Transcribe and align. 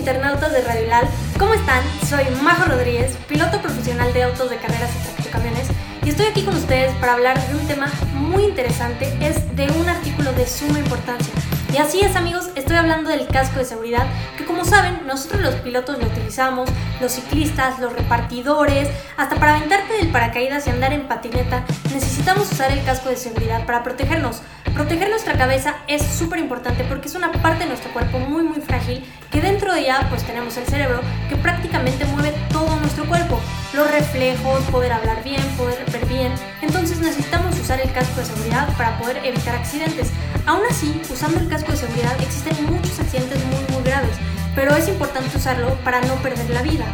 internautas 0.00 0.50
de 0.50 0.62
Radio 0.62 0.86
Lal, 0.86 1.06
¿cómo 1.38 1.52
están? 1.52 1.82
Soy 2.08 2.24
Majo 2.42 2.64
Rodríguez, 2.64 3.18
piloto 3.28 3.60
profesional 3.60 4.10
de 4.14 4.22
autos 4.22 4.48
de 4.48 4.56
carreras 4.56 4.90
y 4.96 5.12
tractocamiones, 5.12 5.68
y 6.02 6.08
estoy 6.08 6.24
aquí 6.24 6.42
con 6.42 6.56
ustedes 6.56 6.90
para 6.94 7.12
hablar 7.12 7.38
de 7.48 7.54
un 7.54 7.66
tema 7.66 7.92
muy 8.14 8.44
interesante, 8.44 9.14
es 9.20 9.54
de 9.54 9.70
un 9.70 9.86
artículo 9.86 10.32
de 10.32 10.46
suma 10.46 10.78
importancia. 10.78 11.34
Y 11.72 11.76
así 11.76 12.00
es 12.00 12.16
amigos, 12.16 12.50
estoy 12.56 12.76
hablando 12.76 13.10
del 13.10 13.28
casco 13.28 13.60
de 13.60 13.64
seguridad, 13.64 14.04
que 14.36 14.44
como 14.44 14.64
saben, 14.64 15.06
nosotros 15.06 15.40
los 15.40 15.54
pilotos 15.56 15.98
lo 15.98 16.06
utilizamos, 16.06 16.68
los 17.00 17.12
ciclistas, 17.12 17.78
los 17.78 17.92
repartidores, 17.92 18.88
hasta 19.16 19.36
para 19.36 19.54
aventarte 19.54 19.94
del 19.94 20.10
paracaídas 20.10 20.66
y 20.66 20.70
andar 20.70 20.92
en 20.92 21.06
patineta, 21.06 21.64
necesitamos 21.94 22.50
usar 22.50 22.72
el 22.72 22.82
casco 22.84 23.08
de 23.08 23.16
seguridad 23.16 23.64
para 23.66 23.84
protegernos. 23.84 24.42
Proteger 24.74 25.10
nuestra 25.10 25.36
cabeza 25.36 25.76
es 25.86 26.02
súper 26.02 26.40
importante 26.40 26.84
porque 26.84 27.08
es 27.08 27.14
una 27.14 27.30
parte 27.30 27.64
de 27.64 27.66
nuestro 27.66 27.92
cuerpo 27.92 28.18
muy 28.18 28.42
muy 28.42 28.60
frágil 28.60 29.04
que 29.30 29.40
dentro 29.40 29.72
de 29.72 29.80
ella 29.80 30.06
pues 30.08 30.24
tenemos 30.24 30.56
el 30.56 30.64
cerebro 30.64 31.00
que 31.28 31.36
prácticamente 31.36 32.04
mueve 32.06 32.34
todo 32.50 32.76
nuestro 32.76 33.04
cuerpo, 33.04 33.38
los 33.74 33.90
reflejos, 33.90 34.62
poder 34.70 34.92
hablar 34.92 35.22
bien, 35.22 35.42
poder 35.56 35.84
ver 35.90 36.06
bien. 36.06 36.32
Entonces 36.62 36.98
necesitamos 36.98 37.56
usar 37.70 37.86
el 37.86 37.92
casco 37.92 38.18
de 38.18 38.26
seguridad 38.26 38.76
para 38.76 38.98
poder 38.98 39.24
evitar 39.24 39.54
accidentes. 39.54 40.10
Aún 40.44 40.62
así, 40.68 41.00
usando 41.08 41.38
el 41.38 41.48
casco 41.48 41.70
de 41.70 41.78
seguridad 41.78 42.20
existen 42.20 42.66
muchos 42.66 42.98
accidentes 42.98 43.38
muy 43.44 43.62
muy 43.72 43.84
graves, 43.84 44.16
pero 44.56 44.74
es 44.74 44.88
importante 44.88 45.36
usarlo 45.36 45.76
para 45.84 46.00
no 46.00 46.16
perder 46.16 46.50
la 46.50 46.62
vida. 46.62 46.84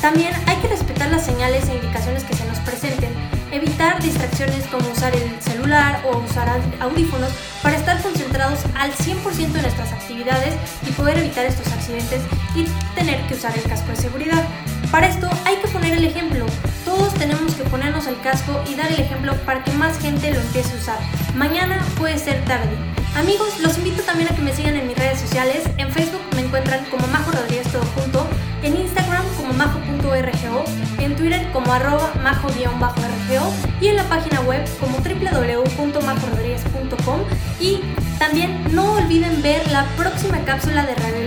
También 0.00 0.32
hay 0.46 0.56
que 0.56 0.68
respetar 0.68 1.10
las 1.10 1.26
señales 1.26 1.68
e 1.68 1.74
indicaciones 1.74 2.24
que 2.24 2.34
se 2.34 2.46
nos 2.46 2.58
presenten 2.60 3.12
evitar 3.52 4.02
distracciones 4.02 4.66
como 4.68 4.88
usar 4.88 5.14
el 5.14 5.38
celular 5.42 6.02
o 6.06 6.16
usar 6.18 6.48
audífonos 6.80 7.32
para 7.62 7.76
estar 7.76 8.00
concentrados 8.00 8.60
al 8.78 8.92
100% 8.92 9.52
de 9.52 9.60
nuestras 9.60 9.92
actividades 9.92 10.54
y 10.88 10.92
poder 10.92 11.18
evitar 11.18 11.44
estos 11.44 11.70
accidentes 11.70 12.22
y 12.54 12.64
tener 12.94 13.20
que 13.26 13.34
usar 13.34 13.54
el 13.54 13.64
casco 13.64 13.90
de 13.90 13.96
seguridad. 13.96 14.44
Para 14.90 15.08
esto 15.08 15.28
hay 15.44 15.56
que 15.56 15.68
poner 15.68 15.92
el 15.92 16.06
ejemplo. 16.06 16.46
Todos 16.86 17.12
tenemos 17.14 17.54
que 17.54 17.64
el 18.06 18.18
casco 18.20 18.60
y 18.70 18.74
dar 18.74 18.90
el 18.90 19.00
ejemplo 19.00 19.34
para 19.44 19.62
que 19.64 19.72
más 19.72 19.98
gente 19.98 20.32
lo 20.32 20.40
empiece 20.40 20.72
a 20.74 20.76
usar. 20.76 20.98
Mañana 21.34 21.84
puede 21.98 22.18
ser 22.18 22.42
tarde. 22.44 22.70
Amigos, 23.16 23.58
los 23.60 23.78
invito 23.78 24.02
también 24.02 24.30
a 24.30 24.36
que 24.36 24.42
me 24.42 24.54
sigan 24.54 24.76
en 24.76 24.86
mis 24.86 24.96
redes 24.96 25.18
sociales. 25.20 25.64
En 25.76 25.90
Facebook 25.90 26.20
me 26.34 26.42
encuentran 26.42 26.84
como 26.86 27.04
Majo 27.08 27.32
Rodríguez 27.32 27.66
todo 27.72 27.82
junto, 27.96 28.24
en 28.62 28.76
Instagram 28.76 29.24
como 29.36 29.52
majo.rgo, 29.52 30.64
en 30.98 31.16
Twitter 31.16 31.50
como 31.52 31.72
arroba 31.72 32.12
majo-rgo 32.22 33.52
y 33.80 33.88
en 33.88 33.96
la 33.96 34.04
página 34.04 34.40
web 34.42 34.64
como 34.78 34.98
www.majorodríguez.com 34.98 37.22
y 37.58 37.80
también 38.18 38.72
no 38.74 38.92
olviden 38.92 39.42
ver 39.42 39.68
la 39.72 39.86
próxima 39.96 40.38
cápsula 40.44 40.86
de 40.86 40.94
Radio 40.94 41.20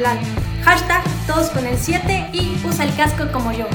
Hashtag 0.63 1.03
todos 1.27 1.49
con 1.49 1.67
el 1.67 1.77
7 1.77 2.29
y 2.31 2.57
usa 2.65 2.85
el 2.85 2.95
casco 2.95 3.29
como 3.31 3.51
yo. 3.51 3.67